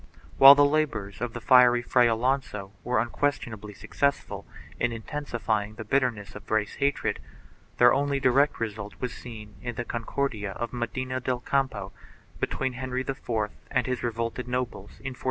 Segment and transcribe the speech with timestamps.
[0.01, 0.09] 1
[0.39, 4.47] While the labors of the fiery Fray Alonso were unquestionably successful
[4.79, 7.19] in intensifying the bitterness of race hatred,
[7.77, 11.91] their only direct result was seen in the Concordia of Medina del Campo
[12.39, 15.17] between Henry IV and his revolted nobles in 1464 5.